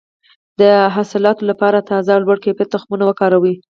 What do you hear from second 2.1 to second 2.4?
او لوړ